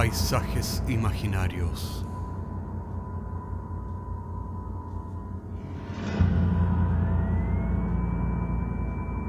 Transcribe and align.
Paisajes 0.00 0.82
imaginarios. 0.88 2.06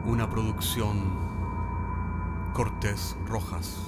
Una 0.06 0.30
producción 0.30 0.96
Cortés 2.54 3.18
Rojas. 3.26 3.86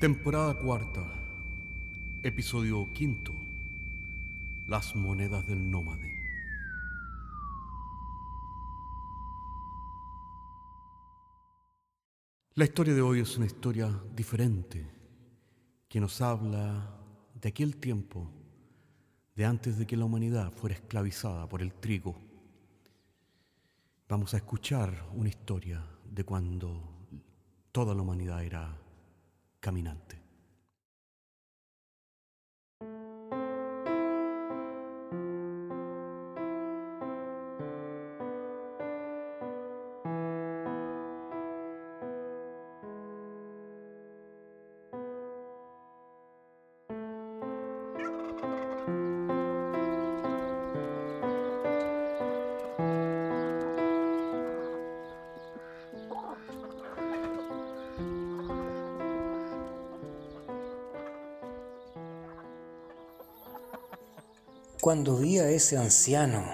Temporada 0.00 0.54
cuarta, 0.54 1.02
episodio 2.22 2.90
quinto. 2.94 3.34
Las 4.66 4.96
monedas 4.96 5.46
del 5.46 5.70
nómade. 5.70 6.13
La 12.56 12.64
historia 12.64 12.94
de 12.94 13.02
hoy 13.02 13.18
es 13.18 13.36
una 13.36 13.46
historia 13.46 13.90
diferente 14.14 14.86
que 15.88 15.98
nos 15.98 16.20
habla 16.20 16.88
de 17.34 17.48
aquel 17.48 17.78
tiempo, 17.78 18.30
de 19.34 19.44
antes 19.44 19.76
de 19.76 19.88
que 19.88 19.96
la 19.96 20.04
humanidad 20.04 20.52
fuera 20.52 20.76
esclavizada 20.76 21.48
por 21.48 21.62
el 21.62 21.74
trigo. 21.74 22.14
Vamos 24.08 24.34
a 24.34 24.36
escuchar 24.36 24.94
una 25.16 25.30
historia 25.30 25.84
de 26.08 26.22
cuando 26.22 26.80
toda 27.72 27.92
la 27.92 28.02
humanidad 28.02 28.44
era 28.44 28.78
caminante. 29.58 30.23
Cuando 64.84 65.16
vi 65.16 65.38
a 65.38 65.48
ese 65.48 65.78
anciano 65.78 66.44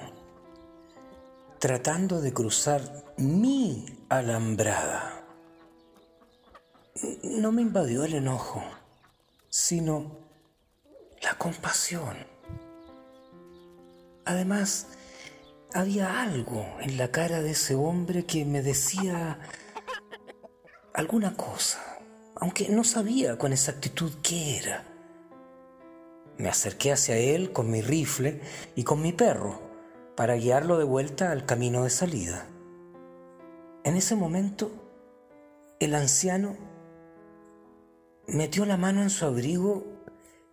tratando 1.58 2.20
de 2.20 2.32
cruzar 2.32 3.12
mi 3.16 3.84
alambrada, 4.08 5.24
no 7.24 7.50
me 7.50 7.62
invadió 7.62 8.04
el 8.04 8.14
enojo, 8.14 8.62
sino 9.48 10.16
la 11.20 11.34
compasión. 11.38 12.18
Además, 14.24 14.86
había 15.74 16.22
algo 16.22 16.64
en 16.78 16.98
la 16.98 17.10
cara 17.10 17.42
de 17.42 17.50
ese 17.50 17.74
hombre 17.74 18.26
que 18.26 18.44
me 18.44 18.62
decía 18.62 19.40
alguna 20.94 21.36
cosa, 21.36 21.98
aunque 22.36 22.68
no 22.68 22.84
sabía 22.84 23.36
con 23.36 23.52
exactitud 23.52 24.12
qué 24.22 24.58
era. 24.58 24.89
Me 26.40 26.48
acerqué 26.48 26.90
hacia 26.90 27.18
él 27.18 27.52
con 27.52 27.70
mi 27.70 27.82
rifle 27.82 28.40
y 28.74 28.82
con 28.82 29.02
mi 29.02 29.12
perro 29.12 29.60
para 30.16 30.36
guiarlo 30.36 30.78
de 30.78 30.84
vuelta 30.84 31.32
al 31.32 31.44
camino 31.44 31.84
de 31.84 31.90
salida. 31.90 32.46
En 33.84 33.94
ese 33.94 34.16
momento, 34.16 34.72
el 35.80 35.94
anciano 35.94 36.56
metió 38.26 38.64
la 38.64 38.78
mano 38.78 39.02
en 39.02 39.10
su 39.10 39.26
abrigo 39.26 39.84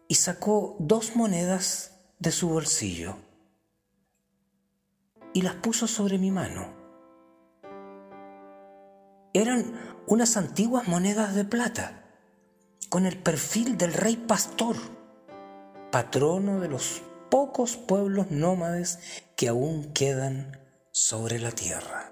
y 0.09 0.15
sacó 0.15 0.75
dos 0.77 1.15
monedas 1.15 2.01
de 2.19 2.31
su 2.31 2.49
bolsillo 2.49 3.15
y 5.31 5.41
las 5.41 5.55
puso 5.55 5.87
sobre 5.87 6.17
mi 6.17 6.31
mano. 6.31 6.67
Eran 9.33 9.71
unas 10.05 10.35
antiguas 10.35 10.85
monedas 10.89 11.33
de 11.33 11.45
plata 11.45 12.03
con 12.89 13.05
el 13.05 13.17
perfil 13.17 13.77
del 13.77 13.93
rey 13.93 14.17
pastor 14.17 14.96
patrono 15.97 16.59
de 16.59 16.67
los 16.67 17.01
pocos 17.31 17.75
pueblos 17.75 18.29
nómades 18.29 18.99
que 19.35 19.47
aún 19.47 19.93
quedan 19.93 20.55
sobre 20.91 21.39
la 21.39 21.49
tierra. 21.49 22.11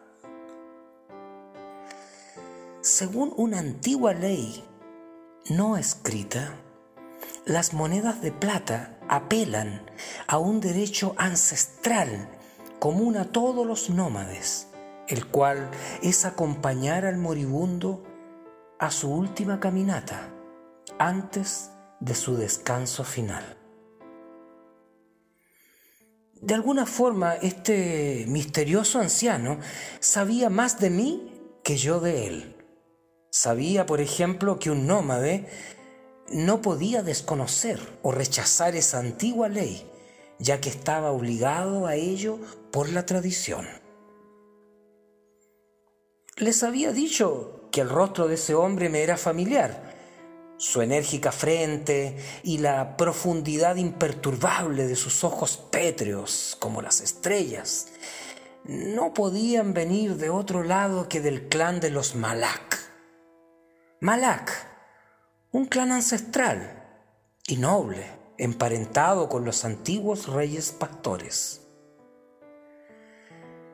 Según 2.82 3.32
una 3.38 3.60
antigua 3.60 4.16
ley 4.16 4.66
no 5.52 5.78
escrita, 5.78 6.56
las 7.46 7.76
monedas 7.76 8.24
de 8.24 8.32
plata 8.32 8.98
apelan 9.08 9.86
a 10.26 10.40
un 10.40 10.62
derecho 10.62 11.14
ancestral 11.20 12.28
común 12.80 13.18
a 13.18 13.26
todos 13.26 13.68
los 13.68 13.92
nómades, 13.92 14.68
el 15.08 15.28
cual 15.28 15.70
es 16.02 16.26
acompañar 16.26 17.06
al 17.06 17.18
moribundo 17.18 18.04
a 18.80 18.90
su 18.90 19.12
última 19.12 19.60
caminata 19.60 20.34
antes 20.98 21.70
de 22.00 22.16
su 22.16 22.36
descanso 22.36 23.04
final. 23.04 23.65
De 26.46 26.54
alguna 26.54 26.86
forma, 26.86 27.34
este 27.38 28.26
misterioso 28.28 29.00
anciano 29.00 29.58
sabía 30.00 30.52
más 30.52 30.80
de 30.80 30.92
mí 30.92 31.58
que 31.64 31.76
yo 31.76 32.00
de 32.00 32.28
él. 32.28 32.56
Sabía, 33.32 33.88
por 33.88 34.00
ejemplo, 34.00 34.60
que 34.60 34.70
un 34.70 34.86
nómade 34.86 35.48
no 36.30 36.62
podía 36.62 37.02
desconocer 37.02 37.80
o 38.04 38.12
rechazar 38.12 38.76
esa 38.76 39.00
antigua 39.00 39.50
ley, 39.50 39.90
ya 40.38 40.62
que 40.62 40.70
estaba 40.70 41.10
obligado 41.10 41.88
a 41.88 41.96
ello 41.96 42.38
por 42.72 42.90
la 42.90 43.08
tradición. 43.08 43.66
Les 46.38 46.62
había 46.62 46.92
dicho 46.92 47.70
que 47.72 47.82
el 47.82 47.90
rostro 47.90 48.28
de 48.28 48.36
ese 48.36 48.54
hombre 48.54 48.90
me 48.90 49.02
era 49.02 49.18
familiar, 49.18 49.95
su 50.58 50.82
enérgica 50.82 51.32
frente 51.32 52.18
y 52.44 52.60
la 52.60 52.96
profundidad 52.98 53.76
imperturbable 53.76 54.88
de 54.88 54.96
sus 54.96 55.24
ojos 55.24 55.58
pétreos 55.58 56.56
como 56.60 56.82
las 56.82 57.02
estrellas 57.02 57.88
no 58.64 59.14
podían 59.14 59.74
venir 59.74 60.16
de 60.16 60.30
otro 60.30 60.64
lado 60.64 61.08
que 61.08 61.22
del 61.22 61.50
clan 61.50 61.80
de 61.80 61.92
los 61.92 62.16
Malak. 62.16 62.80
Malak, 64.00 64.52
un 65.52 65.66
clan 65.66 65.92
ancestral 65.92 66.84
y 67.48 67.58
noble, 67.58 68.08
emparentado 68.38 69.30
con 69.30 69.46
los 69.46 69.66
antiguos 69.66 70.28
reyes 70.28 70.72
pastores. 70.72 71.62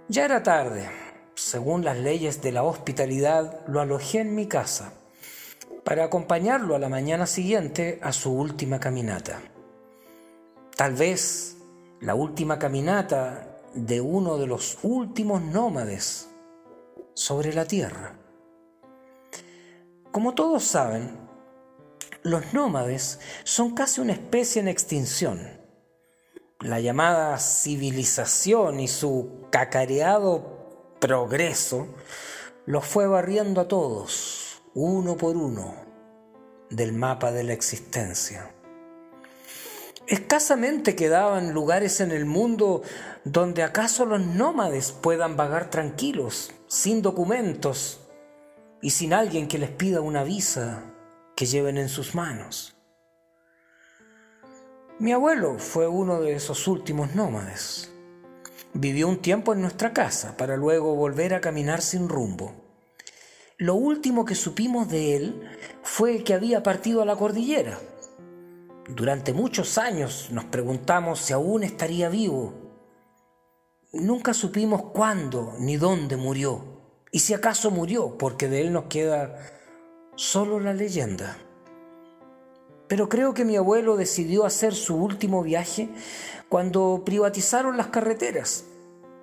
Ya 0.10 0.26
era 0.26 0.44
tarde. 0.44 0.90
Según 1.36 1.86
las 1.86 1.98
leyes 1.98 2.42
de 2.42 2.52
la 2.52 2.64
hospitalidad, 2.64 3.66
lo 3.68 3.80
alojé 3.80 4.20
en 4.20 4.36
mi 4.36 4.48
casa 4.48 4.94
para 5.84 6.06
acompañarlo 6.06 6.76
a 6.76 6.80
la 6.80 6.90
mañana 6.90 7.26
siguiente 7.26 8.00
a 8.02 8.12
su 8.12 8.32
última 8.32 8.80
caminata. 8.80 9.42
Tal 10.76 10.94
vez 10.94 11.58
la 12.00 12.16
última 12.16 12.60
caminata 12.60 13.58
de 13.74 14.02
uno 14.02 14.38
de 14.38 14.48
los 14.48 14.80
últimos 14.84 15.42
nómades 15.42 16.30
sobre 17.14 17.54
la 17.54 17.66
tierra. 17.66 18.16
Como 20.12 20.34
todos 20.34 20.64
saben, 20.64 21.18
los 22.24 22.54
nómades 22.54 23.20
son 23.44 23.74
casi 23.74 24.02
una 24.02 24.14
especie 24.14 24.62
en 24.62 24.68
extinción. 24.68 25.62
La 26.60 26.80
llamada 26.80 27.40
civilización 27.40 28.80
y 28.80 28.88
su 28.88 29.48
cacareado 29.52 30.96
progreso 31.00 31.88
los 32.66 32.86
fue 32.86 33.08
barriendo 33.08 33.62
a 33.62 33.68
todos 33.68 34.51
uno 34.74 35.18
por 35.18 35.36
uno 35.36 35.76
del 36.70 36.94
mapa 36.94 37.32
de 37.32 37.44
la 37.44 37.54
existencia. 37.54 38.54
Escasamente 40.08 40.96
quedaban 40.96 41.54
lugares 41.54 42.00
en 42.00 42.12
el 42.12 42.26
mundo 42.26 42.82
donde 43.24 43.64
acaso 43.64 44.06
los 44.06 44.22
nómades 44.22 44.92
puedan 44.92 45.36
vagar 45.36 45.70
tranquilos, 45.70 46.52
sin 46.68 47.02
documentos 47.02 48.00
y 48.82 48.92
sin 48.92 49.14
alguien 49.14 49.48
que 49.48 49.58
les 49.58 49.70
pida 49.70 50.02
una 50.02 50.24
visa 50.24 50.84
que 51.36 51.46
lleven 51.46 51.78
en 51.78 51.90
sus 51.90 52.16
manos. 52.16 52.76
Mi 55.00 55.12
abuelo 55.12 55.60
fue 55.60 55.88
uno 55.88 56.22
de 56.22 56.34
esos 56.34 56.68
últimos 56.68 57.16
nómades. 57.16 57.92
Vivió 58.74 59.08
un 59.08 59.18
tiempo 59.18 59.54
en 59.54 59.62
nuestra 59.62 59.92
casa 59.92 60.38
para 60.38 60.56
luego 60.56 60.96
volver 60.96 61.34
a 61.34 61.42
caminar 61.42 61.82
sin 61.82 62.08
rumbo. 62.08 62.61
Lo 63.62 63.76
último 63.76 64.26
que 64.26 64.34
supimos 64.34 64.90
de 64.90 65.16
él 65.16 65.42
fue 65.84 66.24
que 66.24 66.34
había 66.34 66.64
partido 66.64 67.04
a 67.04 67.06
la 67.06 67.16
cordillera. 67.16 67.78
Durante 68.90 69.34
muchos 69.34 69.78
años 69.78 70.30
nos 70.32 70.46
preguntamos 70.46 71.20
si 71.20 71.34
aún 71.34 71.62
estaría 71.62 72.10
vivo. 72.10 72.56
nunca 73.94 74.34
supimos 74.34 74.82
cuándo 74.94 75.54
ni 75.60 75.78
dónde 75.78 76.18
murió, 76.18 76.64
y 77.12 77.20
si 77.20 77.36
acaso 77.36 77.70
murió, 77.70 78.18
porque 78.18 78.48
de 78.48 78.62
él 78.62 78.74
nos 78.74 78.86
queda 78.86 79.38
solo 80.16 80.60
la 80.60 80.74
leyenda. 80.74 81.38
Pero 82.88 83.10
creo 83.10 83.36
que 83.36 83.46
mi 83.46 83.58
abuelo 83.58 83.96
decidió 83.96 84.44
hacer 84.44 84.74
su 84.74 84.96
último 84.96 85.44
viaje 85.44 85.88
cuando 86.50 87.04
privatizaron 87.06 87.78
las 87.78 87.88
carreteras 87.88 88.66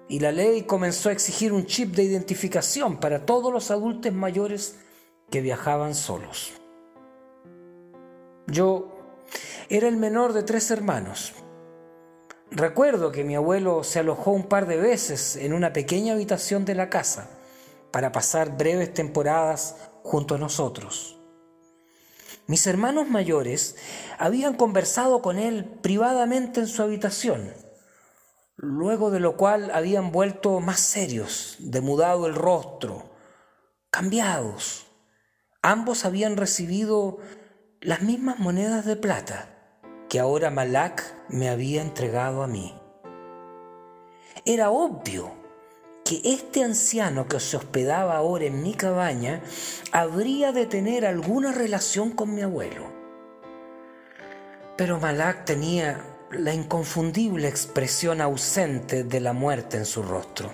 y 0.08 0.20
la 0.20 0.32
ley 0.32 0.62
comenzó 0.62 1.10
a 1.10 1.12
exigir 1.12 1.52
un 1.52 1.66
chip 1.66 1.94
de 1.94 2.02
identificación 2.02 2.98
para 2.98 3.26
todos 3.26 3.52
los 3.52 3.70
adultos 3.70 4.12
mayores 4.12 4.76
que 5.30 5.42
viajaban 5.42 5.94
solos. 5.94 6.52
Yo 8.46 8.96
era 9.68 9.88
el 9.88 9.98
menor 9.98 10.32
de 10.32 10.42
tres 10.42 10.70
hermanos. 10.70 11.34
Recuerdo 12.50 13.12
que 13.12 13.24
mi 13.24 13.36
abuelo 13.36 13.84
se 13.84 13.98
alojó 13.98 14.30
un 14.30 14.44
par 14.44 14.66
de 14.66 14.78
veces 14.78 15.36
en 15.36 15.52
una 15.52 15.74
pequeña 15.74 16.14
habitación 16.14 16.64
de 16.64 16.74
la 16.74 16.88
casa 16.88 17.28
para 17.90 18.10
pasar 18.10 18.56
breves 18.56 18.94
temporadas 18.94 19.76
junto 20.02 20.34
a 20.34 20.38
nosotros. 20.38 21.18
Mis 22.46 22.66
hermanos 22.66 23.08
mayores 23.10 23.76
habían 24.18 24.54
conversado 24.54 25.20
con 25.20 25.38
él 25.38 25.66
privadamente 25.82 26.60
en 26.60 26.66
su 26.66 26.82
habitación, 26.82 27.52
luego 28.58 29.12
de 29.12 29.20
lo 29.20 29.36
cual 29.36 29.70
habían 29.72 30.10
vuelto 30.10 30.58
más 30.60 30.80
serios, 30.80 31.56
demudado 31.60 32.26
el 32.26 32.34
rostro, 32.34 33.08
cambiados. 33.90 34.86
Ambos 35.62 36.04
habían 36.04 36.36
recibido 36.36 37.18
las 37.80 38.02
mismas 38.02 38.40
monedas 38.40 38.84
de 38.84 38.96
plata 38.96 39.48
que 40.08 40.18
ahora 40.18 40.50
Malak 40.50 41.04
me 41.28 41.48
había 41.48 41.82
entregado 41.82 42.42
a 42.42 42.48
mí. 42.48 42.74
Era 44.44 44.70
obvio 44.70 45.32
que 46.04 46.20
este 46.24 46.64
anciano 46.64 47.28
que 47.28 47.38
se 47.38 47.58
hospedaba 47.58 48.16
ahora 48.16 48.46
en 48.46 48.62
mi 48.62 48.74
cabaña 48.74 49.40
habría 49.92 50.50
de 50.52 50.66
tener 50.66 51.06
alguna 51.06 51.52
relación 51.52 52.10
con 52.10 52.34
mi 52.34 52.42
abuelo. 52.42 52.90
Pero 54.76 54.98
Malak 54.98 55.44
tenía 55.44 56.17
la 56.30 56.52
inconfundible 56.52 57.48
expresión 57.48 58.20
ausente 58.20 59.04
de 59.04 59.20
la 59.20 59.32
muerte 59.32 59.76
en 59.76 59.86
su 59.86 60.02
rostro. 60.02 60.50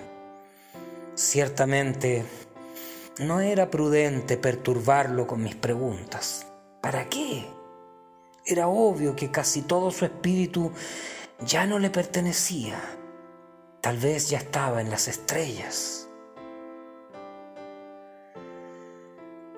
Ciertamente, 1.15 2.25
no 3.19 3.39
era 3.39 3.69
prudente 3.69 4.37
perturbarlo 4.37 5.27
con 5.27 5.43
mis 5.43 5.55
preguntas. 5.55 6.47
¿Para 6.81 7.09
qué? 7.09 7.45
Era 8.45 8.67
obvio 8.67 9.15
que 9.15 9.31
casi 9.31 9.61
todo 9.61 9.91
su 9.91 10.05
espíritu 10.05 10.71
ya 11.45 11.65
no 11.65 11.79
le 11.79 11.89
pertenecía 11.89 12.79
Tal 13.85 13.97
vez 13.97 14.31
ya 14.31 14.39
estaba 14.39 14.81
en 14.81 14.89
las 14.89 15.07
estrellas. 15.07 16.09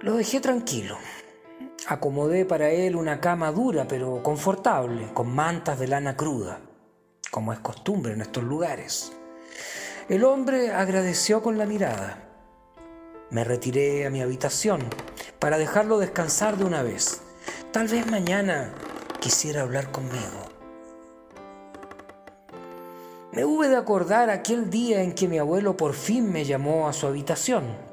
Lo 0.01 0.15
dejé 0.15 0.41
tranquilo. 0.41 0.97
Acomodé 1.85 2.45
para 2.45 2.69
él 2.69 2.95
una 2.95 3.21
cama 3.21 3.51
dura 3.51 3.87
pero 3.87 4.23
confortable, 4.23 5.13
con 5.13 5.33
mantas 5.33 5.79
de 5.79 5.87
lana 5.87 6.17
cruda, 6.17 6.59
como 7.29 7.53
es 7.53 7.59
costumbre 7.59 8.13
en 8.13 8.21
estos 8.21 8.43
lugares. 8.43 9.13
El 10.09 10.23
hombre 10.23 10.71
agradeció 10.71 11.41
con 11.41 11.57
la 11.57 11.65
mirada. 11.65 12.23
Me 13.29 13.43
retiré 13.43 14.05
a 14.05 14.09
mi 14.09 14.21
habitación 14.21 14.81
para 15.39 15.57
dejarlo 15.57 15.99
descansar 15.99 16.57
de 16.57 16.65
una 16.65 16.81
vez. 16.81 17.21
Tal 17.71 17.87
vez 17.87 18.09
mañana 18.09 18.73
quisiera 19.19 19.61
hablar 19.61 19.91
conmigo. 19.91 20.47
Me 23.33 23.45
hube 23.45 23.67
de 23.67 23.75
acordar 23.75 24.29
aquel 24.29 24.69
día 24.69 25.03
en 25.03 25.13
que 25.13 25.27
mi 25.27 25.37
abuelo 25.37 25.77
por 25.77 25.93
fin 25.93 26.31
me 26.31 26.43
llamó 26.43 26.87
a 26.87 26.93
su 26.93 27.05
habitación. 27.05 27.86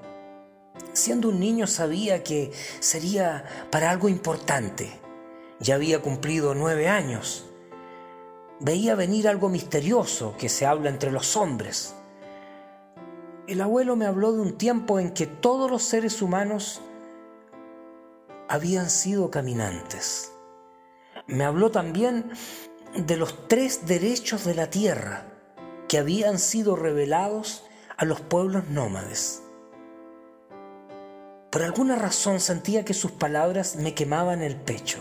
Siendo 0.92 1.28
un 1.28 1.40
niño 1.40 1.66
sabía 1.66 2.22
que 2.22 2.52
sería 2.80 3.44
para 3.70 3.90
algo 3.90 4.08
importante. 4.08 5.00
Ya 5.60 5.76
había 5.76 6.02
cumplido 6.02 6.54
nueve 6.54 6.88
años. 6.88 7.46
Veía 8.60 8.94
venir 8.94 9.28
algo 9.28 9.48
misterioso 9.48 10.36
que 10.38 10.48
se 10.48 10.66
habla 10.66 10.90
entre 10.90 11.10
los 11.10 11.36
hombres. 11.36 11.94
El 13.46 13.60
abuelo 13.60 13.96
me 13.96 14.06
habló 14.06 14.32
de 14.32 14.40
un 14.40 14.56
tiempo 14.56 14.98
en 14.98 15.12
que 15.12 15.26
todos 15.26 15.70
los 15.70 15.82
seres 15.82 16.22
humanos 16.22 16.80
habían 18.48 18.90
sido 18.90 19.30
caminantes. 19.30 20.32
Me 21.26 21.44
habló 21.44 21.70
también 21.70 22.30
de 22.96 23.16
los 23.16 23.48
tres 23.48 23.86
derechos 23.86 24.44
de 24.44 24.54
la 24.54 24.70
tierra 24.70 25.26
que 25.88 25.98
habían 25.98 26.38
sido 26.38 26.76
revelados 26.76 27.64
a 27.96 28.04
los 28.04 28.20
pueblos 28.20 28.68
nómades. 28.68 29.43
Por 31.54 31.62
alguna 31.62 31.94
razón 31.94 32.40
sentía 32.40 32.84
que 32.84 32.94
sus 32.94 33.12
palabras 33.12 33.76
me 33.76 33.94
quemaban 33.94 34.42
el 34.42 34.56
pecho. 34.56 34.98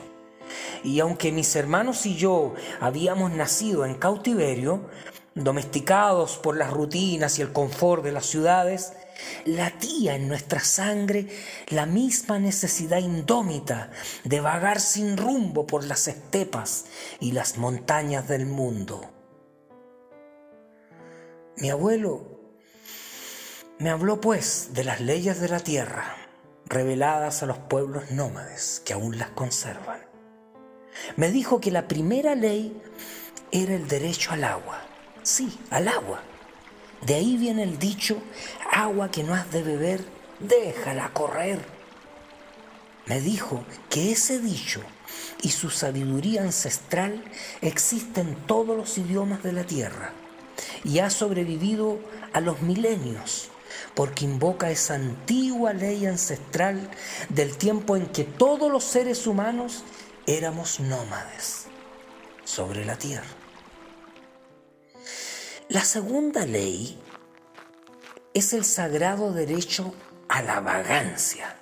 Y 0.84 1.00
aunque 1.00 1.32
mis 1.32 1.56
hermanos 1.56 2.06
y 2.06 2.16
yo 2.16 2.54
habíamos 2.80 3.32
nacido 3.32 3.88
en 3.88 3.96
cautiverio, 3.96 4.88
domesticados 5.34 6.38
por 6.38 6.56
las 6.56 6.70
rutinas 6.70 7.40
y 7.40 7.42
el 7.42 7.52
confort 7.52 8.04
de 8.04 8.12
las 8.12 8.28
ciudades, 8.28 8.94
latía 9.46 10.14
en 10.14 10.28
nuestra 10.28 10.60
sangre 10.60 11.28
la 11.70 11.88
misma 11.88 12.38
necesidad 12.38 13.00
indómita 13.00 13.90
de 14.24 14.40
vagar 14.40 14.80
sin 14.80 15.18
rumbo 15.18 15.66
por 15.66 15.84
las 15.84 16.08
estepas 16.08 16.86
y 17.20 17.32
las 17.32 17.58
montañas 17.58 18.28
del 18.28 18.46
mundo. 18.46 19.10
Mi 21.58 21.72
abuelo 21.72 22.28
me 23.80 23.90
habló 23.90 24.22
pues 24.22 24.70
de 24.74 24.84
las 24.84 25.02
leyes 25.02 25.42
de 25.42 25.50
la 25.50 25.60
tierra 25.60 26.23
reveladas 26.65 27.44
a 27.44 27.45
los 27.45 27.57
pueblos 27.57 28.12
nómades 28.12 28.81
que 28.86 28.94
aún 28.94 29.18
las 29.18 29.30
conservan. 29.30 30.00
Me 31.15 31.31
dijo 31.31 31.59
que 31.59 31.71
la 31.71 31.88
primera 31.88 32.35
ley 32.35 32.81
era 33.52 33.76
el 33.76 33.88
derecho 33.88 34.31
al 34.31 34.44
agua. 34.44 34.81
Sí, 35.23 35.59
al 35.69 35.88
agua. 35.88 36.21
De 37.06 37.16
ahí 37.16 37.38
viene 37.38 37.64
el 37.64 37.80
dicho, 37.80 38.18
agua 38.71 39.11
que 39.11 39.23
no 39.23 39.33
has 39.33 39.52
de 39.52 39.64
beber, 39.64 40.06
déjala 40.40 41.11
correr. 41.14 41.59
Me 43.06 43.19
dijo 43.19 43.66
que 43.90 44.11
ese 44.11 44.40
dicho 44.40 44.81
y 45.42 45.49
su 45.49 45.69
sabiduría 45.69 46.42
ancestral 46.42 47.23
existen 47.61 48.30
en 48.30 48.35
todos 48.47 48.78
los 48.78 48.97
idiomas 48.97 49.44
de 49.44 49.52
la 49.52 49.66
tierra 49.66 50.14
y 50.85 50.99
ha 50.99 51.09
sobrevivido 51.09 51.99
a 52.31 52.40
los 52.40 52.61
milenios 52.61 53.49
porque 53.95 54.25
invoca 54.25 54.69
esa 54.69 54.95
antigua 54.95 55.73
ley 55.73 56.06
ancestral 56.06 56.89
del 57.30 57.57
tiempo 57.57 57.95
en 57.95 58.07
que 58.07 58.23
todos 58.23 58.71
los 58.71 58.83
seres 58.83 59.27
humanos 59.27 59.83
éramos 60.25 60.80
nómades 60.80 61.65
sobre 62.44 62.85
la 62.85 62.97
tierra. 62.97 63.27
La 65.69 65.83
segunda 65.83 66.45
ley 66.45 66.99
es 68.33 68.53
el 68.53 68.65
sagrado 68.65 69.31
derecho 69.31 69.94
a 70.27 70.42
la 70.42 70.59
vagancia. 70.59 71.57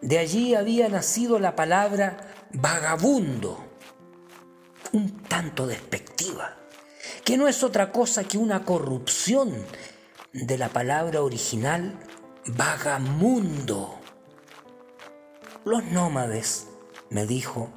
De 0.00 0.18
allí 0.18 0.54
había 0.54 0.88
nacido 0.88 1.38
la 1.38 1.54
palabra 1.54 2.34
vagabundo, 2.52 3.64
un 4.92 5.22
tanto 5.22 5.66
despectiva 5.66 6.58
que 7.24 7.36
no 7.36 7.48
es 7.48 7.62
otra 7.62 7.92
cosa 7.92 8.24
que 8.24 8.38
una 8.38 8.64
corrupción 8.64 9.52
de 10.32 10.56
la 10.56 10.70
palabra 10.70 11.22
original 11.22 11.98
vagamundo. 12.46 13.98
Los 15.64 15.84
nómades, 15.84 16.68
me 17.10 17.26
dijo, 17.26 17.70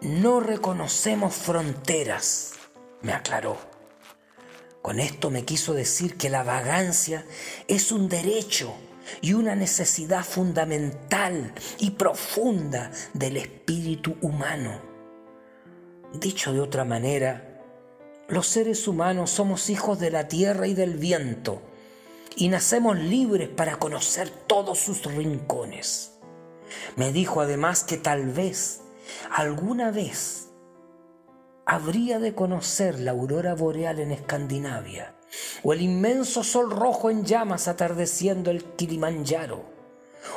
no 0.00 0.40
reconocemos 0.40 1.34
fronteras, 1.34 2.54
me 3.00 3.12
aclaró. 3.12 3.56
Con 4.82 4.98
esto 4.98 5.30
me 5.30 5.44
quiso 5.44 5.74
decir 5.74 6.16
que 6.16 6.28
la 6.28 6.42
vagancia 6.42 7.24
es 7.68 7.92
un 7.92 8.08
derecho 8.08 8.74
y 9.20 9.34
una 9.34 9.54
necesidad 9.54 10.24
fundamental 10.24 11.54
y 11.78 11.90
profunda 11.90 12.90
del 13.14 13.36
espíritu 13.36 14.16
humano. 14.20 14.80
Dicho 16.12 16.52
de 16.52 16.60
otra 16.60 16.84
manera, 16.84 17.51
los 18.32 18.46
seres 18.46 18.88
humanos 18.88 19.30
somos 19.30 19.68
hijos 19.68 19.98
de 19.98 20.10
la 20.10 20.26
tierra 20.26 20.66
y 20.66 20.72
del 20.72 20.96
viento 20.96 21.60
y 22.34 22.48
nacemos 22.48 22.96
libres 22.96 23.50
para 23.50 23.76
conocer 23.76 24.30
todos 24.30 24.78
sus 24.78 25.04
rincones. 25.04 26.12
Me 26.96 27.12
dijo 27.12 27.42
además 27.42 27.84
que 27.84 27.98
tal 27.98 28.30
vez, 28.30 28.80
alguna 29.30 29.90
vez, 29.90 30.48
habría 31.66 32.18
de 32.20 32.34
conocer 32.34 33.00
la 33.00 33.10
aurora 33.10 33.54
boreal 33.54 34.00
en 34.00 34.12
Escandinavia 34.12 35.14
o 35.62 35.74
el 35.74 35.82
inmenso 35.82 36.42
sol 36.42 36.70
rojo 36.70 37.10
en 37.10 37.26
llamas 37.26 37.68
atardeciendo 37.68 38.50
el 38.50 38.64
Kilimanjaro 38.64 39.62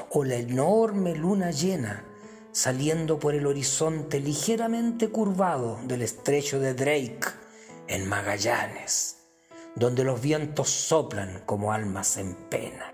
o 0.10 0.26
la 0.26 0.36
enorme 0.36 1.16
luna 1.16 1.52
llena 1.52 2.04
saliendo 2.52 3.20
por 3.20 3.36
el 3.36 3.48
horizonte 3.48 4.20
ligeramente 4.20 5.08
curvado 5.08 5.80
del 5.86 6.02
estrecho 6.02 6.60
de 6.60 6.74
Drake 6.74 7.45
en 7.88 8.08
Magallanes. 8.08 9.22
donde 9.76 10.06
los 10.06 10.22
vientos 10.22 10.70
soplan 10.70 11.44
como 11.46 11.74
almas 11.74 12.16
en 12.16 12.34
pena. 12.50 12.94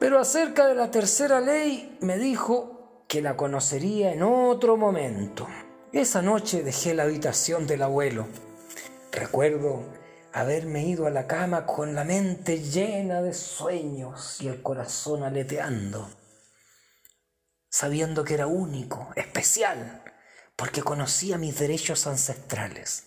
Pero 0.00 0.18
acerca 0.18 0.66
de 0.66 0.74
la 0.74 0.90
tercera 0.90 1.40
ley 1.40 1.96
me 2.00 2.18
dijo 2.18 3.04
que 3.08 3.22
la 3.22 3.36
conocería 3.36 4.12
en 4.12 4.22
otro 4.22 4.76
momento. 4.76 5.46
Esa 5.92 6.20
noche 6.20 6.62
dejé 6.62 6.94
la 6.94 7.04
habitación 7.04 7.66
del 7.66 7.82
abuelo. 7.82 8.26
Recuerdo 9.12 9.84
haberme 10.32 10.84
ido 10.84 11.06
a 11.06 11.10
la 11.10 11.26
cama 11.26 11.64
con 11.64 11.94
la 11.94 12.04
mente 12.04 12.60
llena 12.60 13.22
de 13.22 13.32
sueños 13.32 14.42
y 14.42 14.48
el 14.48 14.60
corazón 14.60 15.22
aleteando, 15.22 16.10
sabiendo 17.70 18.22
que 18.22 18.34
era 18.34 18.46
único, 18.46 19.08
especial, 19.16 20.02
porque 20.56 20.82
conocía 20.82 21.38
mis 21.38 21.58
derechos 21.58 22.06
ancestrales. 22.06 23.04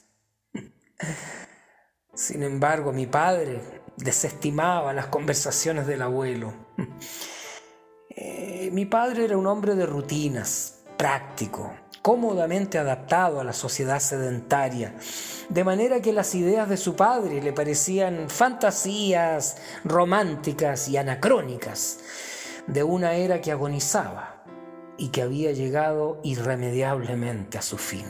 Sin 2.14 2.44
embargo, 2.44 2.94
mi 2.94 3.08
padre 3.08 3.82
desestimaba 3.98 4.94
las 4.94 5.08
conversaciones 5.08 5.88
del 5.88 6.04
abuelo. 6.04 6.54
Eh, 8.10 8.70
mi 8.72 8.86
padre 8.86 9.26
era 9.26 9.38
un 9.38 9.48
hombre 9.48 9.76
de 9.76 9.86
rutinas, 9.86 10.80
práctico, 10.98 11.74
cómodamente 12.02 12.78
adaptado 12.78 13.40
a 13.40 13.44
la 13.44 13.54
sociedad 13.54 14.00
sedentaria, 14.00 14.96
de 15.48 15.64
manera 15.64 16.02
que 16.02 16.12
las 16.12 16.36
ideas 16.36 16.68
de 16.70 16.78
su 16.78 16.96
padre 16.96 17.42
le 17.42 17.54
parecían 17.54 18.30
fantasías 18.30 19.58
románticas 19.84 20.90
y 20.90 20.98
anacrónicas 20.98 22.00
de 22.68 22.84
una 22.84 23.14
era 23.14 23.42
que 23.42 23.52
agonizaba 23.52 24.39
y 25.00 25.10
que 25.10 25.22
había 25.22 25.54
llegado 25.54 26.20
irremediablemente 26.24 27.58
a 27.58 27.62
su 27.62 27.78
fin. 27.78 28.06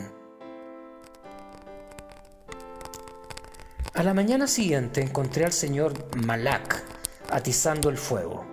A 3.93 4.03
la 4.03 4.13
mañana 4.13 4.47
siguiente 4.47 5.01
encontré 5.01 5.45
al 5.45 5.51
señor 5.51 5.93
Malak 6.25 6.83
atizando 7.29 7.89
el 7.89 7.97
fuego. 7.97 8.45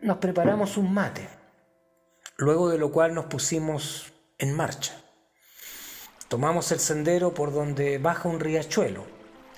Nos 0.00 0.18
preparamos 0.18 0.76
un 0.76 0.92
mate, 0.92 1.28
luego 2.36 2.68
de 2.68 2.78
lo 2.78 2.92
cual 2.92 3.14
nos 3.14 3.24
pusimos 3.26 4.12
en 4.38 4.54
marcha. 4.54 5.00
Tomamos 6.28 6.72
el 6.72 6.78
sendero 6.78 7.32
por 7.32 7.52
donde 7.52 7.98
baja 7.98 8.28
un 8.28 8.40
riachuelo. 8.40 9.04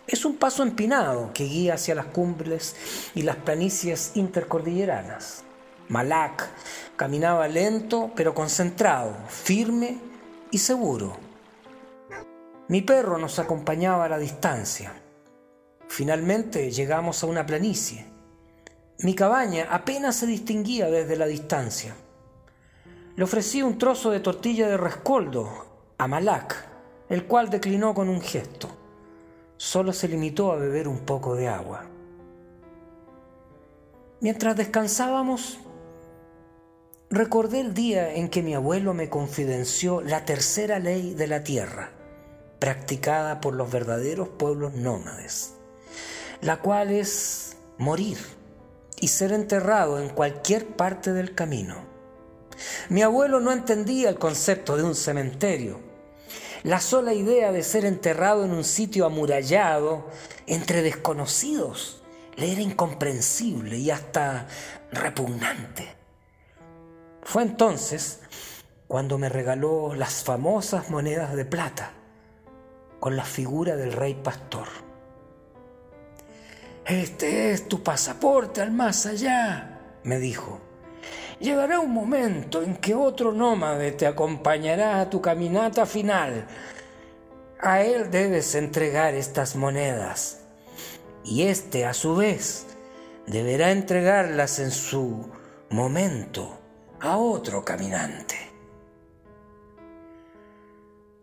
Es 0.06 0.24
un 0.24 0.36
paso 0.36 0.62
empinado 0.62 1.32
que 1.32 1.44
guía 1.44 1.74
hacia 1.74 1.94
las 1.94 2.06
cumbres 2.06 2.76
y 3.14 3.22
las 3.22 3.36
planicies 3.36 4.12
intercordilleranas. 4.14 5.42
Malak 5.88 6.48
caminaba 7.00 7.48
lento 7.48 8.10
pero 8.14 8.34
concentrado, 8.34 9.16
firme 9.26 9.96
y 10.50 10.58
seguro 10.58 11.30
mi 12.68 12.82
perro 12.82 13.16
nos 13.16 13.38
acompañaba 13.38 14.04
a 14.04 14.08
la 14.10 14.18
distancia. 14.18 14.92
Finalmente 15.88 16.70
llegamos 16.70 17.24
a 17.24 17.26
una 17.26 17.44
planicie. 17.44 18.06
Mi 18.98 19.14
cabaña 19.14 19.66
apenas 19.70 20.14
se 20.14 20.26
distinguía 20.26 20.90
desde 20.90 21.16
la 21.16 21.26
distancia. 21.26 21.96
Le 23.16 23.24
ofrecí 23.24 23.60
un 23.62 23.76
trozo 23.76 24.12
de 24.12 24.20
tortilla 24.20 24.68
de 24.68 24.76
rescoldo 24.76 25.48
a 25.98 26.06
Malak, 26.06 26.64
el 27.08 27.24
cual 27.24 27.48
declinó 27.48 27.92
con 27.92 28.10
un 28.10 28.20
gesto. 28.20 28.68
Solo 29.56 29.92
se 29.92 30.06
limitó 30.06 30.52
a 30.52 30.56
beber 30.56 30.86
un 30.86 31.00
poco 31.00 31.34
de 31.34 31.48
agua. 31.48 31.86
Mientras 34.20 34.54
descansábamos, 34.54 35.58
recordé 37.10 37.60
el 37.60 37.74
día 37.74 38.14
en 38.14 38.28
que 38.28 38.40
mi 38.40 38.54
abuelo 38.54 38.94
me 38.94 39.08
confidenció 39.08 40.00
la 40.00 40.24
tercera 40.24 40.78
ley 40.78 41.14
de 41.14 41.26
la 41.26 41.42
tierra 41.42 41.90
practicada 42.60 43.40
por 43.40 43.54
los 43.54 43.70
verdaderos 43.70 44.28
pueblos 44.28 44.74
nómades, 44.74 45.54
la 46.40 46.58
cual 46.58 46.90
es 46.92 47.56
morir 47.78 48.18
y 49.00 49.08
ser 49.08 49.32
enterrado 49.32 49.98
en 49.98 50.10
cualquier 50.10 50.66
parte 50.66 51.12
del 51.12 51.34
camino. 51.34 51.84
Mi 52.90 53.02
abuelo 53.02 53.40
no 53.40 53.50
entendía 53.50 54.08
el 54.08 54.18
concepto 54.18 54.76
de 54.76 54.84
un 54.84 54.94
cementerio. 54.94 55.80
La 56.62 56.80
sola 56.80 57.14
idea 57.14 57.50
de 57.50 57.62
ser 57.62 57.86
enterrado 57.86 58.44
en 58.44 58.52
un 58.52 58.64
sitio 58.64 59.06
amurallado 59.06 60.06
entre 60.46 60.82
desconocidos 60.82 62.02
le 62.36 62.52
era 62.52 62.60
incomprensible 62.60 63.78
y 63.78 63.90
hasta 63.90 64.46
repugnante. 64.92 65.99
Fue 67.22 67.42
entonces 67.42 68.20
cuando 68.88 69.18
me 69.18 69.28
regaló 69.28 69.94
las 69.94 70.24
famosas 70.24 70.90
monedas 70.90 71.34
de 71.34 71.44
plata 71.44 71.92
con 72.98 73.16
la 73.16 73.24
figura 73.24 73.76
del 73.76 73.92
rey 73.92 74.14
pastor. 74.14 74.66
Este 76.84 77.52
es 77.52 77.68
tu 77.68 77.82
pasaporte 77.82 78.60
al 78.60 78.72
más 78.72 79.06
allá, 79.06 79.78
me 80.02 80.18
dijo. 80.18 80.60
Llegará 81.38 81.80
un 81.80 81.92
momento 81.92 82.62
en 82.62 82.76
que 82.76 82.94
otro 82.94 83.32
nómade 83.32 83.92
te 83.92 84.06
acompañará 84.06 85.00
a 85.00 85.08
tu 85.08 85.22
caminata 85.22 85.86
final. 85.86 86.46
A 87.60 87.82
él 87.82 88.10
debes 88.10 88.54
entregar 88.54 89.14
estas 89.14 89.56
monedas 89.56 90.40
y 91.24 91.42
éste 91.42 91.86
a 91.86 91.94
su 91.94 92.16
vez 92.16 92.66
deberá 93.26 93.70
entregarlas 93.70 94.58
en 94.58 94.70
su 94.70 95.30
momento 95.70 96.59
a 97.00 97.16
otro 97.16 97.64
caminante. 97.64 98.36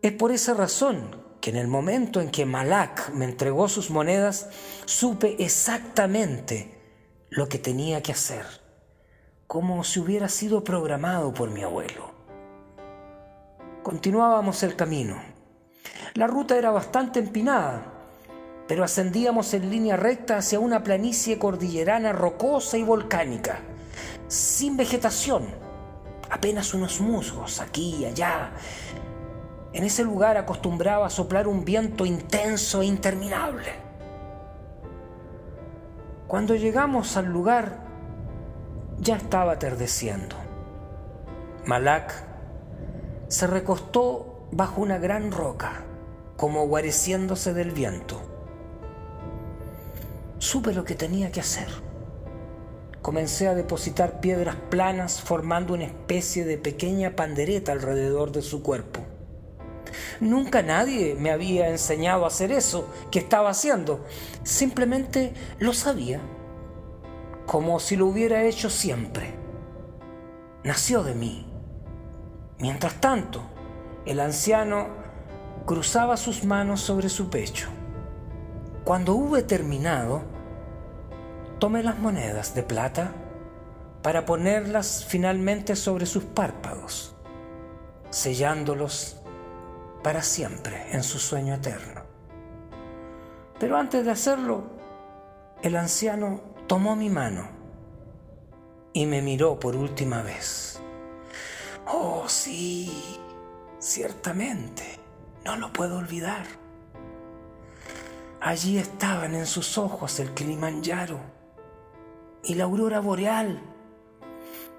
Es 0.02 0.12
por 0.14 0.32
esa 0.32 0.54
razón 0.54 1.28
que 1.42 1.52
en 1.52 1.58
el 1.58 1.68
momento 1.68 2.20
en 2.20 2.32
que 2.32 2.46
Malak 2.46 3.12
me 3.14 3.26
entregó 3.26 3.68
sus 3.68 3.90
monedas, 3.90 4.50
supe 4.86 5.36
exactamente 5.40 6.78
lo 7.30 7.48
que 7.48 7.60
tenía 7.60 8.02
que 8.02 8.12
hacer, 8.12 8.46
como 9.46 9.84
si 9.84 10.00
hubiera 10.00 10.30
sido 10.30 10.64
programado 10.64 11.34
por 11.34 11.50
mi 11.52 11.64
abuelo. 11.64 12.12
Continuábamos 13.84 14.64
el 14.64 14.76
camino. 14.76 15.22
La 16.16 16.28
ruta 16.28 16.58
era 16.58 16.72
bastante 16.72 17.20
empinada, 17.20 17.94
pero 18.68 18.84
ascendíamos 18.84 19.54
en 19.54 19.70
línea 19.70 19.96
recta 19.96 20.38
hacia 20.38 20.60
una 20.60 20.84
planicie 20.84 21.38
cordillerana 21.38 22.12
rocosa 22.14 22.78
y 22.78 22.84
volcánica, 22.84 23.60
sin 24.28 24.76
vegetación, 24.76 25.67
apenas 26.38 26.74
unos 26.76 27.02
musgos 27.02 27.60
aquí 27.60 27.96
y 28.00 28.06
allá, 28.06 28.52
en 29.74 29.84
ese 29.84 30.04
lugar 30.04 30.38
acostumbraba 30.38 31.08
a 31.08 31.10
soplar 31.10 31.48
un 31.48 31.66
viento 31.66 32.06
intenso 32.06 32.82
e 32.82 32.86
interminable. 32.86 33.72
Cuando 36.28 36.56
llegamos 36.56 37.18
al 37.18 37.26
lugar, 37.26 37.80
ya 39.00 39.16
estaba 39.16 39.54
atardeciendo. 39.54 40.36
Malak 41.66 42.14
se 43.28 43.48
recostó 43.48 44.48
bajo 44.52 44.82
una 44.82 45.00
gran 45.00 45.32
roca, 45.32 45.84
como 46.38 46.68
guareciéndose 46.68 47.54
del 47.54 47.72
viento. 47.72 48.22
Supe 50.38 50.72
lo 50.74 50.84
que 50.84 50.96
tenía 50.96 51.32
que 51.32 51.40
hacer. 51.40 51.68
Comencé 53.08 53.48
a 53.48 53.56
depositar 53.56 54.20
piedras 54.20 54.58
planas 54.70 55.22
formando 55.22 55.74
una 55.74 55.86
especie 55.86 56.44
de 56.44 56.58
pequeña 56.58 57.16
pandereta 57.16 57.72
alrededor 57.72 58.34
de 58.34 58.42
su 58.42 58.62
cuerpo. 58.62 59.00
Nunca 60.20 60.62
nadie 60.62 61.16
me 61.16 61.32
había 61.32 61.70
enseñado 61.70 62.26
a 62.26 62.28
hacer 62.28 62.52
eso 62.52 62.90
que 63.10 63.20
estaba 63.20 63.50
haciendo. 63.50 64.04
Simplemente 64.44 65.34
lo 65.58 65.72
sabía, 65.72 66.20
como 67.46 67.80
si 67.80 67.96
lo 67.96 68.08
hubiera 68.08 68.44
hecho 68.44 68.70
siempre. 68.70 69.36
Nació 70.66 71.02
de 71.02 71.16
mí. 71.16 71.50
Mientras 72.60 73.00
tanto, 73.00 73.42
el 74.06 74.20
anciano 74.20 74.90
cruzaba 75.66 76.18
sus 76.18 76.44
manos 76.44 76.82
sobre 76.82 77.08
su 77.08 77.30
pecho. 77.30 77.70
Cuando 78.84 79.14
hube 79.14 79.44
terminado, 79.44 80.36
tomé 81.60 81.84
las 81.84 81.98
monedas 81.98 82.54
de 82.54 82.64
plata 82.64 83.12
para 84.02 84.26
ponerlas 84.26 85.06
finalmente 85.06 85.76
sobre 85.76 86.06
sus 86.06 86.24
párpados, 86.24 87.16
sellándolos 88.10 89.18
para 90.04 90.22
siempre 90.22 90.92
en 90.92 91.04
su 91.04 91.20
sueño 91.20 91.56
eterno. 91.56 92.02
Pero 93.60 93.78
antes 93.78 94.06
de 94.06 94.12
hacerlo, 94.12 94.64
el 95.62 95.76
anciano 95.76 96.42
tomó 96.68 96.96
mi 96.96 97.10
mano 97.10 97.50
y 98.94 99.06
me 99.06 99.22
miró 99.22 99.60
por 99.60 99.76
última 99.76 100.22
vez. 100.22 100.80
Oh, 101.88 102.26
sí, 102.28 103.20
ciertamente, 103.80 105.00
no 105.44 105.56
lo 105.58 105.74
puedo 105.74 105.98
olvidar. 105.98 106.46
Allí 108.40 108.78
estaban 108.78 109.34
en 109.34 109.48
sus 109.48 109.78
ojos 109.80 110.20
el 110.20 110.34
Kilimanjaro 110.34 111.37
y 112.44 112.56
la 112.56 112.66
aurora 112.66 113.00
boreal 113.00 113.62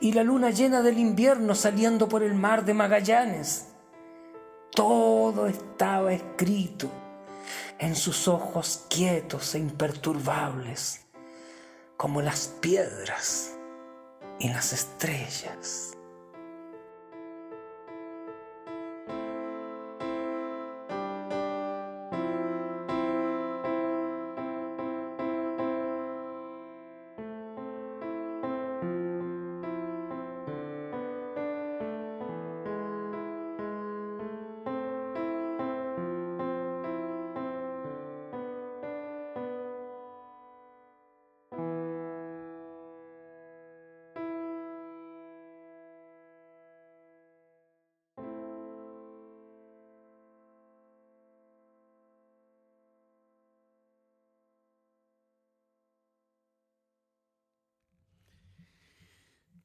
y 0.01 0.13
la 0.13 0.23
luna 0.23 0.51
llena 0.51 0.83
del 0.83 0.99
invierno 0.99 1.55
saliendo 1.55 2.09
por 2.09 2.23
el 2.23 2.35
mar 2.35 2.65
de 2.65 2.75
Magallanes 2.75 3.69
todo 4.79 5.49
estaba 5.49 6.13
escrito 6.13 6.89
en 7.81 7.97
sus 7.97 8.29
ojos 8.29 8.85
quietos 8.89 9.57
e 9.57 9.59
imperturbables, 9.59 11.07
como 11.97 12.23
las 12.23 12.55
piedras 12.61 13.57
y 14.39 14.49
las 14.51 14.73
estrellas. 14.73 15.98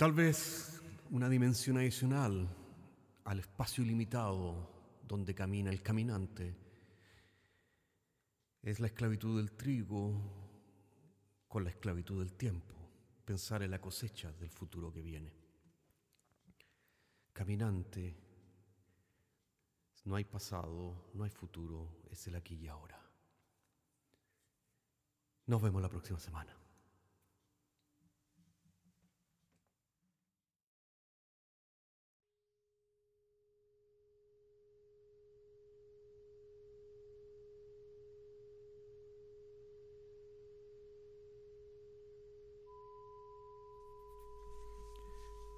Tal 0.03 0.11
vez 0.11 0.81
una 1.11 1.29
dimensión 1.29 1.77
adicional 1.77 2.45
al 3.23 3.39
espacio 3.39 3.85
limitado 3.85 4.69
donde 5.07 5.33
camina 5.33 5.69
el 5.69 5.81
caminante 5.81 6.57
es 8.61 8.81
la 8.81 8.87
esclavitud 8.87 9.37
del 9.37 9.53
trigo 9.53 10.11
con 11.47 11.63
la 11.63 11.69
esclavitud 11.69 12.19
del 12.19 12.33
tiempo, 12.33 12.75
pensar 13.23 13.63
en 13.63 13.71
la 13.71 13.79
cosecha 13.79 14.33
del 14.33 14.49
futuro 14.49 14.91
que 14.91 15.01
viene. 15.01 15.31
Caminante, 17.31 18.13
no 20.03 20.15
hay 20.17 20.25
pasado, 20.25 21.11
no 21.13 21.23
hay 21.23 21.29
futuro, 21.29 22.01
es 22.11 22.27
el 22.27 22.35
aquí 22.35 22.55
y 22.55 22.67
ahora. 22.67 23.01
Nos 25.45 25.61
vemos 25.61 25.81
la 25.81 25.87
próxima 25.87 26.19
semana. 26.19 26.62